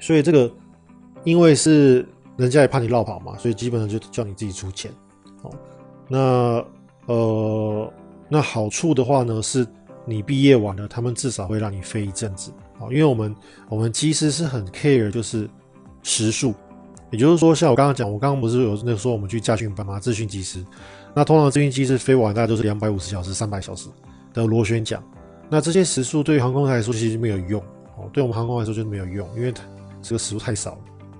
[0.00, 0.52] 所以这个
[1.22, 2.04] 因为是
[2.36, 4.90] 人家也怕你落跑嘛，所以基本上就叫你自己出钱。
[5.42, 5.50] 哦，
[6.08, 6.64] 那
[7.06, 7.92] 呃，
[8.28, 9.64] 那好处的话呢，是
[10.04, 13.34] 你毕业完了，他们至少会让你飞一阵子啊，因为我们
[13.68, 15.48] 我们机师是很 care 就是
[16.02, 16.52] 时数。
[17.10, 20.00] 也就是说，像我刚刚讲，我刚刚不是有那个说我们去驾训班吗？
[20.00, 20.64] 自训机师，
[21.14, 23.88] 那通常自训机师飞完大概都是两百五十小时、三百小时
[24.34, 25.02] 的螺旋桨。
[25.48, 27.62] 那这些时数对于航空来说其实没有用
[27.96, 29.62] 哦，对我们航空来说就是没有用，因为它
[30.02, 30.78] 这个时数太少了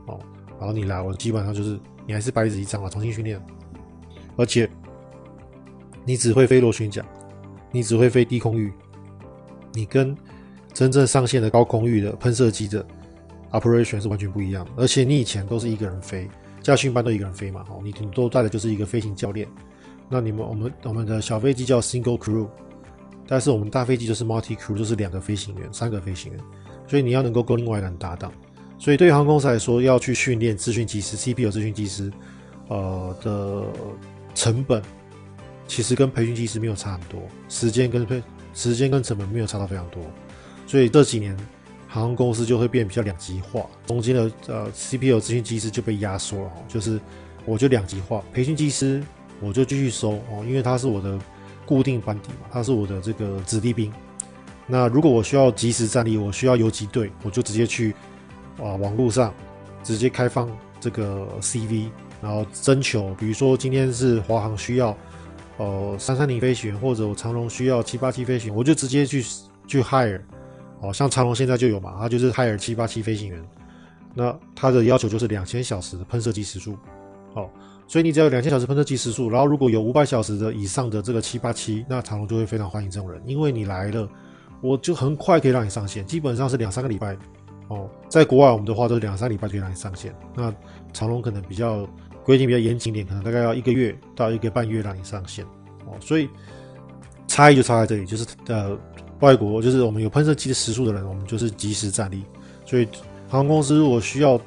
[0.08, 0.18] 哦。
[0.58, 3.40] 然后你来，我基本上就是你还是白纸一张啊，重新训练。
[4.36, 4.68] 而且
[6.04, 7.06] 你只会飞螺旋桨，
[7.70, 8.72] 你只会飞低空域，
[9.72, 10.16] 你跟
[10.74, 12.84] 真正上线的高空域的喷射机的。
[13.58, 16.28] Operation 是完全不一样的，而且你以前都是一个人飞，
[16.62, 19.48] 驾训班都一个人飞嘛，哦，你你都带的就是一个飞行教练。
[20.08, 22.48] 那你们我们我们的小飞机叫 Single Crew，
[23.26, 26.40] 但是我们大飞机就是 Multi Crew，就是两个飞行员、三个飞行员，
[26.86, 28.32] 所以你要能够跟另外一个人搭档。
[28.78, 32.12] 所以对于航空公司来说，要去训练咨询机师、CPU 咨询机师，
[32.68, 33.64] 呃的
[34.34, 34.82] 成本
[35.66, 38.22] 其实跟培训机师没有差很多，时间跟培
[38.54, 40.02] 时间跟成本没有差到非常多，
[40.66, 41.36] 所以这几年。
[41.96, 47.00] 航空公司就会变比较两极化，中间的呃 CPU 咨询机师就被压缩了，就是
[47.46, 49.02] 我就两极化，培训机师
[49.40, 51.18] 我就继续收哦，因为他是我的
[51.64, 53.90] 固定班底嘛，他是我的这个子弟兵。
[54.66, 57.94] 那如果我需要即时战力，我需要游击队，我就直接去
[58.58, 59.32] 啊网络上
[59.82, 61.88] 直接开放这个 CV，
[62.20, 64.94] 然后征求，比如说今天是华航需要
[65.56, 69.24] 呃三三零飞行员，或者我长龙需要七八七飞行员，我就直接去
[69.66, 70.20] 去 hire。
[70.80, 73.42] 哦，像长龙现在就有嘛，它就是海尔七八七飞行员，
[74.14, 76.76] 那它的要求就是两千小时的喷射机时数，
[77.32, 77.48] 哦，
[77.86, 84.06] 所以你只要有两千小时喷射机时数，然后如果有五百小时的以上的这个七八七，那长龙就会非常欢迎这种人，因为你来了，
[84.60, 87.16] 我就很快可以让你上线，基本上是两三个礼拜，
[87.68, 90.54] 哦，在国外我们的话都是两三礼拜就可以让你上线，那
[90.92, 91.88] 长龙可能比较
[92.22, 95.44] 规定比较严谨点，可能大概要一个月到一个半月让你上线，
[95.86, 96.28] 哦，所以
[97.26, 98.78] 差异就差在这里，就是呃。
[99.20, 102.22] 外国就是我们有喷射机的时速的人，我们就是即时战力。
[102.64, 102.86] 所以
[103.28, 104.40] 航空公司如果需要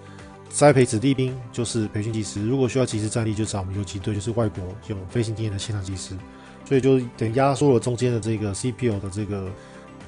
[0.50, 6.16] 栽培子弟兵，就是培训机师；如果需要即时战力，就找我们游击队，就是外国有飞行经验的现场机师。
[6.66, 9.50] 所以就等压缩了中间的这个 CPL 的这个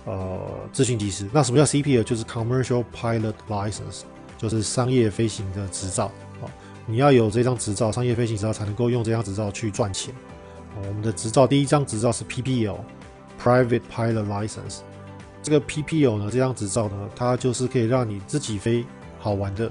[0.05, 0.39] 呃
[0.71, 1.27] 咨询机师。
[1.33, 2.03] 那什么叫 CPL？
[2.03, 4.01] 就是 Commercial Pilot License，
[4.37, 6.05] 就是商业飞行的执照。
[6.39, 6.45] 啊，
[6.85, 10.13] 你要有这张执照，商业飞行执照才能够用这张执照去赚钱。
[10.75, 12.77] 我们的执照第一张执照是 PPL。
[13.41, 14.81] Private Pilot License，
[15.41, 18.85] 这个 PPL 呢，这张执照呢，它就是可以让你自己飞
[19.17, 19.65] 好玩的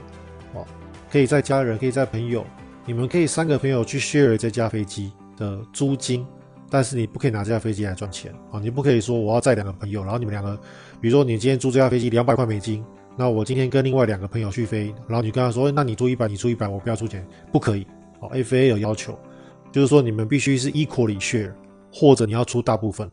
[0.55, 0.67] 哦，
[1.09, 2.45] 可以载家人，可以载朋友，
[2.85, 6.27] 你们可以三个朋友去 share 这架飞机的租金，
[6.69, 10.59] 但是你不可以拿这架飞机来赚钱啊，你不可以说我要载两个朋友，然后你们两个，
[11.01, 12.85] 比如说你今天租这架飞机两百块美金，
[13.17, 17.87] 那我今天跟另外两个朋友去飞，然后你跟他说，那你租一百，你租一百，我不要出钱，不可以，
[18.19, 19.17] 哦，FAA 有要求，
[19.71, 21.53] 就是说你们必须是 equally share，
[21.93, 23.09] 或者你要出大部分。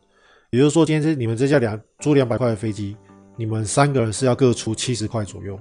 [0.50, 2.96] 也就是说，今天这你们这架两租两百块的飞机，
[3.36, 5.58] 你们三个人是要各出七十块左右，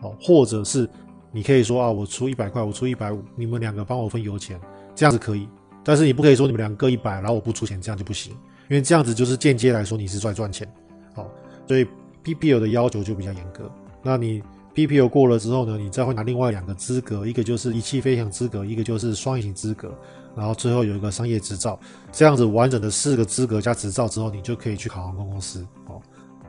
[0.00, 0.88] 哦，或者是
[1.32, 4.60] 你可以说啊，我出一百块，我出一百五，你们两个帮我分油钱，
[4.94, 5.48] 这样子可以。
[5.82, 8.32] 但是你不可以说你们两个各一百，然后我不出钱，这样就不行，
[8.68, 10.70] 因为这样子就是间接来说你是在赚钱，
[11.14, 11.28] 好，
[11.66, 11.84] 所以
[12.22, 13.68] PPL 的要求就比较严格。
[14.04, 14.40] 那你
[14.86, 19.92] PPO 过了之后呢，你再会拿另外两个资格，一个就是仪器飞行资格，一个就是双引擎资格，
[20.36, 21.76] 然后最后有一个商业执照，
[22.12, 25.66] 这样子完整的四个资格加执照之后，你就可以去考航空公司。
[25.88, 26.00] 哦，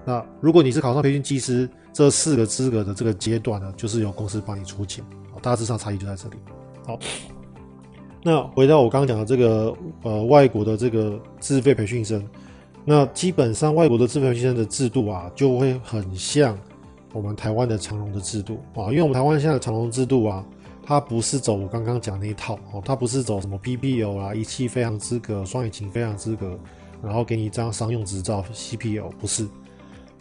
[0.05, 5.03] 那如果你是考上培训技师，这四个资格的这个阶段呢，就是由公司帮你出钱。
[5.41, 6.35] 大致上差异就在这里。
[6.85, 6.99] 好，
[8.23, 12.23] 那回到我刚刚讲的这个呃外国的这个自费培训生，
[12.85, 16.55] 那基本上外国的自费培训生的制度啊，就会很像。
[17.13, 20.45] 我们台湾的长荣的制度啊，因为我们台湾现在的长荣制度啊，
[20.83, 26.59] 它不是走我刚刚讲那一套哦，它不是走什么 PPL 啊，仪器飞行资格、双引擎飞行资格，
[27.01, 29.47] 然后给你一张商用执照 CPL，不是。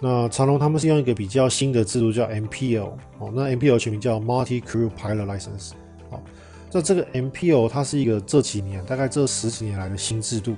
[0.00, 5.72] 那长荣他们是用一个比较新的制度叫 MPL 哦，那 MPL 全名叫 Multi Crew Pilot License。
[6.08, 6.22] 好，
[6.72, 10.52] 那这个 MPL 它是一个这几年大概这十几年来的新制度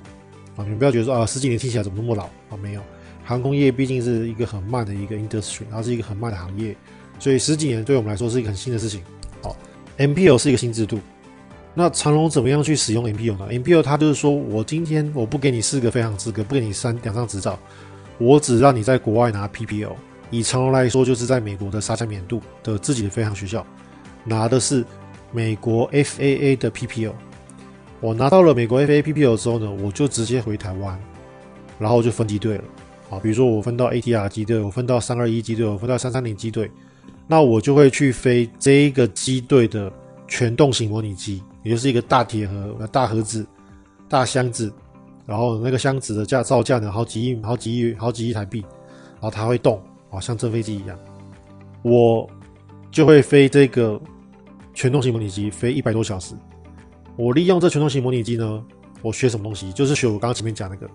[0.55, 2.81] 啊，你们不要觉得说啊十几年听起来怎么那么老啊，没有。
[3.31, 6.75] 航空业毕竟是一个很慢的一个 industry，它是一个很慢的行业，
[7.17, 9.01] 所以十几年对我们来说是一个很新的事情。
[9.41, 9.55] 好
[9.97, 10.99] ，MPO 是一个新制度。
[11.73, 17.57] 那长荣怎么样去使用 MPO 呢？MPO 它就是说我今天我不给你四个飞行资格，不给你三两张执照，
[18.17, 19.93] 我只让你在国外拿 PPL。
[20.29, 23.65] 以长荣来说，就是在美国的沙加缅度的自己的飞行学校
[24.25, 24.83] 拿的是
[25.31, 27.13] 美国 FAA 的 PPL。
[28.01, 30.99] 我拿到了美国 FAA PPL 之后呢，我就直接回台湾，
[31.79, 32.63] 然后就分机队了。
[33.11, 36.71] 啊，比如说我分到 ATR 机队，我分到三二一机队，我分到三三零机队，
[37.27, 39.91] 那我就会去飞这一个机队的
[40.29, 43.45] 全动型模拟机，也就是一个大铁盒、大盒子、
[44.07, 44.71] 大箱子，
[45.25, 48.61] 然后那个箱子的价造价呢，好几亿、好几亿、好几亿台币，
[49.19, 50.97] 然后它会动，啊，像真飞机一样，
[51.81, 52.25] 我
[52.91, 53.99] 就会飞这个
[54.73, 56.33] 全动型模拟机，飞一百多小时。
[57.17, 58.63] 我利用这全动型模拟机呢，
[59.01, 59.69] 我学什么东西？
[59.73, 60.89] 就是学我刚刚前面讲那个。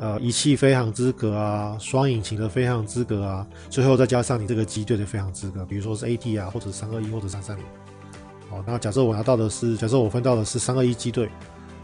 [0.00, 7.64] 呃，仪器飞行资格啊，双引擎的飞行资格啊，最后再加上你这个机队的飞行资格，比如说是 AT 啊，或者三二一或者三三零。
[8.48, 11.28] 好，那假设我拿到的是，假设我分到的是三二一机队，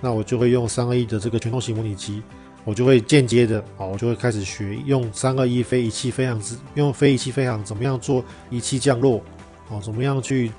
[0.00, 2.22] 那我就会用三二一的这个全动型模拟机，
[2.64, 9.20] 我就会间接的，好，我就会开始学用三二一飞仪器飞行资，用飞仪器飞行怎么样做仪器降落，
[9.68, 10.52] 哦，怎么样去，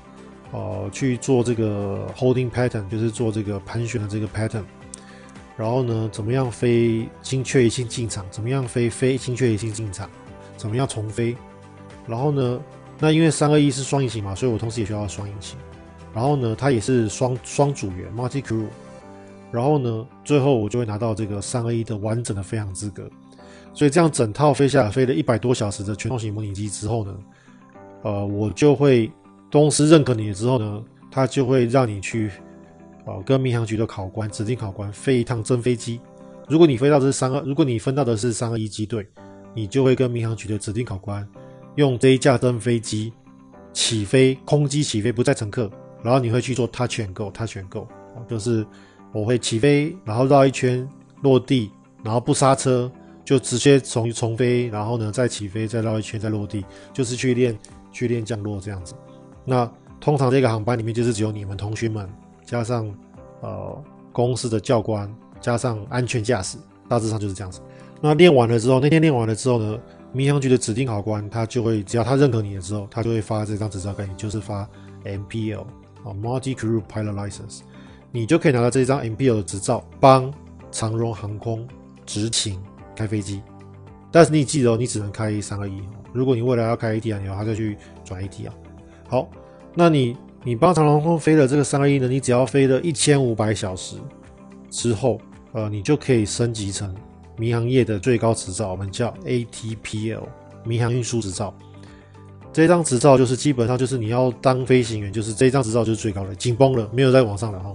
[0.52, 4.62] 呃，去做这个 holding pattern，就是做这个盘旋的这个 pattern。
[5.56, 8.26] 然后呢，怎么样飞精确仪器进场？
[8.30, 10.06] 怎么样飞非精确仪器进场？
[10.56, 11.34] 怎么样重飞？
[12.06, 12.60] 然后呢，
[12.98, 15.58] 那因为三二一是双引擎嘛，所以我同时也需要双引擎。
[16.14, 18.66] 然后呢，它也是双双组员 （multi crew）。
[19.50, 23.08] 然后呢，最后我就会拿到这个三二一的完整的飞行资格。
[23.72, 27.14] 所以这样整套飞下来，飞了一百多小时的全动型模拟机之后呢，
[28.02, 29.10] 呃，我就会
[29.50, 32.30] 公司认可你了之后呢，他就会让你去。
[33.06, 36.00] 哦，跟民航局的考官指定考官飞一趟真飞机。
[36.48, 39.06] 如果你飞到的是三二，如果你分到的是三二一机队，
[39.54, 41.26] 你就会跟民航局的指定考官
[41.76, 43.12] 用这一架真飞机
[43.72, 45.70] 起飞，空机起飞不载乘客，
[46.02, 47.86] 然后你会去做 touch and go，touch and go，
[48.28, 48.66] 就是
[49.12, 50.88] 我会起飞，然后绕一圈
[51.22, 51.70] 落地，
[52.02, 52.90] 然后不刹车
[53.24, 57.56] 就直接重重飞，然后呢再起飞，再绕一圈再落地，就是去练
[57.92, 58.94] 去练降落这样子。
[59.44, 62.08] 那通常这个航班里面就是只有你们同学们。
[62.46, 62.90] 加上，
[63.42, 66.56] 呃，公司的教官，加上安全驾驶，
[66.88, 67.60] 大致上就是这样子。
[68.00, 69.78] 那练完了之后，那天练完了之后呢，
[70.12, 74.66] 民航局的指定考官他就会，只要他认可你了之后，他就会发这张执照给你，就是发
[75.04, 75.62] MPL
[76.04, 77.60] 啊，Multi Crew Pilot License，
[78.12, 80.32] 你就可以拿到这张 MPL 的执照，帮
[80.70, 81.66] 长荣航空
[82.06, 82.62] 执勤
[82.94, 83.42] 开飞机。
[84.12, 85.82] 但是你记得哦，你只能开三二一。
[86.12, 88.54] 如果你未来要开 AT 啊，你要再去转 AT 啊。
[89.08, 89.28] 好，
[89.74, 90.16] 那你。
[90.46, 93.96] 你帮长龙航空飞了这个三二一呢，你只要飞了一千五百小时
[94.70, 96.94] 之后，呃，你就可以升级成
[97.36, 100.22] 民航业的最高执照，我们叫 ATPL
[100.62, 101.52] 民航运输执照。
[102.52, 107.72] 这张执照就是基本上就是你要当飞行员，就是这张执照就是最高的，紧绷了，没有再往上了哈。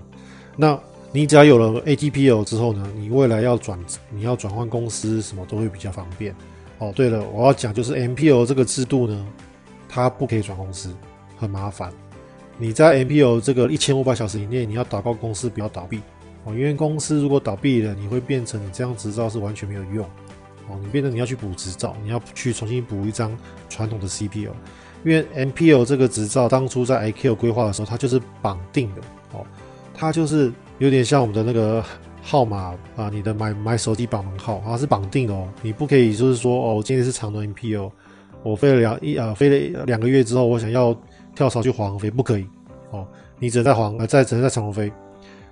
[0.55, 0.79] 那
[1.11, 3.77] 你只要有了 ATPL 之后呢，你未来要转，
[4.09, 6.33] 你要转换公司什么都会比较方便。
[6.77, 9.27] 哦，对了，我要讲就是 MPL 这个制度呢，
[9.89, 10.89] 它不可以转公司，
[11.37, 11.91] 很麻烦。
[12.61, 15.99] 你在 MPO 这个一千五百小时以内，你要祷告公司不要倒闭。
[16.43, 20.05] 哦，因为公司如果倒闭了，你会变成你这张执照是完全没有用。
[20.69, 23.35] 哦，你变成你要去补执照，你要去重新补一张
[23.67, 24.51] 传统的 CPO，
[25.03, 29.01] 因为 MPO 这个执照当初在 IQ 规划的时候，它就是绑定的。
[29.33, 29.43] 哦，
[29.91, 31.83] 它就是有点像我们的那个
[32.21, 37.91] 号码啊，你的买买手机绑门号，它是绑定的哦，你不可以就是说哦，我今天是长荣 MPL，
[38.43, 40.95] 我飞了两一啊，飞了两个月之后，我想要。
[41.35, 42.45] 跳槽去华航飞不可以
[42.91, 43.07] 哦，
[43.39, 44.91] 你只能在华航呃在只能在长荣飞，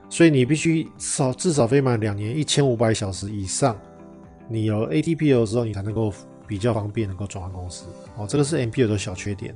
[0.09, 3.77] 所以你必须少至少飞满两年一千五百小时以上，
[4.47, 6.13] 你有 ATP 的时候，你才能够
[6.45, 7.85] 比较方便能够转换公司
[8.17, 8.25] 哦。
[8.27, 9.53] 这个是 MPL 的小缺点。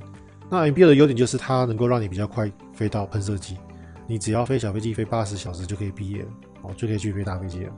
[0.50, 3.56] 那 MPL 的优点就是它能够让你比较快飞到喷射机，
[4.06, 6.28] 你只要飞小飞机飞八十小时就可以毕业了，
[6.62, 7.72] 哦，就可以去飞大飞机了。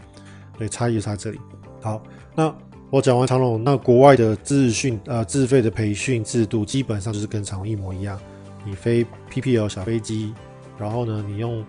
[0.58, 1.38] 对，差异就差这里。
[1.80, 2.02] 好，
[2.34, 2.54] 那
[2.90, 8.20] 我讲完长荣，那国外的自训呃自费的培训制度基本上就是跟长荣一模一样。
[8.66, 10.34] 你飞 PPL 小飞机，
[10.76, 11.64] 然后呢，你用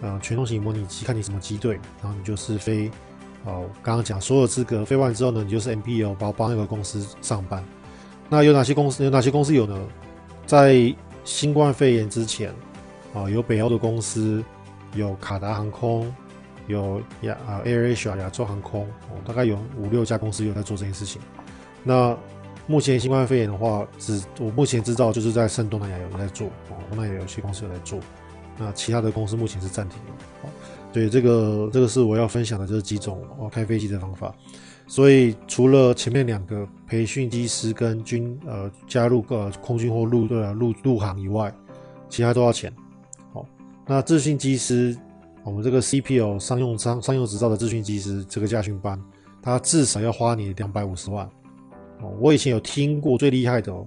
[0.00, 2.90] 呃全动型模拟机，看你什么机队，然后你就是飞
[3.44, 7.62] 哦，刚刚讲所有资格飞完之后呢，你就是 MPL 包帮那个公司上班。
[8.28, 9.04] 那有哪些公司？
[9.04, 9.78] 有哪些公司有呢？
[10.46, 12.50] 在新冠肺炎之前，
[13.12, 14.42] 啊，有北欧的公司，
[14.94, 16.12] 有卡达航空，
[16.66, 21.20] 有亚啊 AirAsia 亚洲航空，哦，大概有五六家公司有在做这件事情。
[21.84, 22.16] 那
[22.66, 27.98] 目前新冠肺炎的话，只我目前知道就是在圣东南亚有人在做，哦，东南亚有些公司有在做。
[28.58, 30.14] 那其他的公司目前是暂停了。
[30.42, 30.48] 好，
[30.92, 34.32] 对，这个这个是我要分享的，就是几种哦开飞机的方法。
[34.86, 41.52] 所以除了前面两个培训机师跟军呃加入个空军或陆呃陆陆航以外，
[42.10, 42.72] 其他都要钱。
[43.32, 43.46] 好，
[43.86, 44.94] 那自训机师，
[45.44, 49.02] 我们这个 CPL 商用商商用执照的自训机师这个驾训班，
[49.40, 51.28] 他至少要花你两百五十万。
[52.02, 53.86] 哦，我以前有听过最厉害的哦，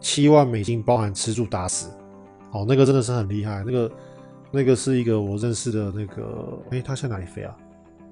[0.00, 1.90] 七万美金包含吃住打死。
[2.52, 3.92] 哦，那个真的是很厉害，那个
[4.50, 7.54] 那个是一个我认识的那个，诶，他现在哪里飞啊？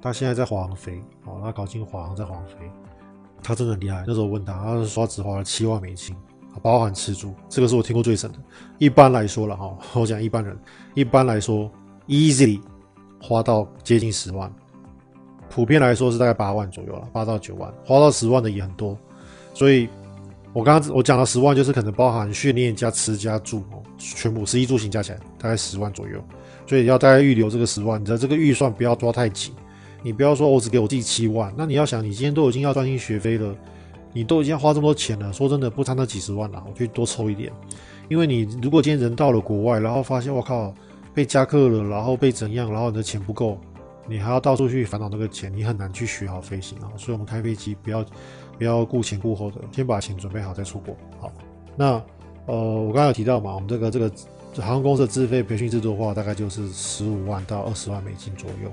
[0.02, 2.70] 他现在在华航飞，哦，他搞进华航，在华航飞，
[3.42, 4.04] 他真的很厉害。
[4.06, 6.14] 那时候问他，他是说只花了七万美金，
[6.60, 8.38] 包含吃住，这个是我听过最省的。
[8.78, 10.58] 一般来说了哈， 我讲一般人，
[10.92, 11.70] 一般来说
[12.08, 12.60] ，easily
[13.22, 14.52] 花到接近十万，
[15.48, 18.98] 普遍来说是大概八万左右了，八到九万，花到十万的也很多。
[19.54, 19.88] 所以，
[20.52, 26.22] 我刚刚我讲了十万，就是可能包含训练加吃加住哦，全部食衣住行加起来大概十万左右。
[26.66, 29.54] 所以要大概预留这个十万，你的这个预算不要抓太紧。
[30.02, 33.54] 你不要说，我只给我自己七万，那你要想，你今天都已经要专心学飞了，
[34.12, 37.50] 你都已经花这么多钱了，说真的，不差那几十万了，我去多抽一点，
[38.08, 40.74] 因为你如果今天人到了国外，然后发现我靠
[41.14, 43.58] 被加课了，然后被怎样，然后你的钱不够，
[44.06, 46.92] 你还要到处去烦恼那个钱，你很难去学好飞行啊。
[46.98, 48.04] 所以我们开飞机不要
[48.58, 50.96] 不要顾前顾后的，先把钱准备好再出国。
[51.20, 51.32] 好，
[51.76, 52.02] 那
[52.46, 54.10] 呃，我刚才有提到嘛，我们这个这个
[54.62, 58.70] 航空公司的自费培训制度的话，大概就是十五万到二十万美金左右。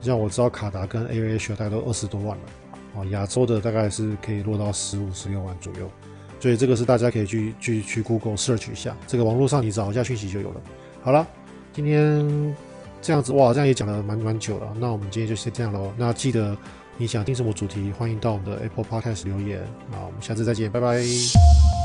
[0.00, 2.44] 像我知道卡达跟 a i r a 大概都二十多万了，
[2.94, 5.90] 哦，亚洲的大概是可以落到十五、十六万左右，
[6.38, 10.60] 所以这个是大家可以去去去 Google search 一下，这个网络上你找一下讯息就有了。
[11.02, 11.26] 好了，
[11.72, 12.54] 今天
[13.00, 15.90] 这样子哇，这样也讲了蛮蛮久了，那我们今天就先这样喽。
[15.96, 16.56] 那记得
[16.98, 21.75] 你想听什么主题，欢迎到我们的 Apple Podcast 留言，那我们下次再见，拜拜。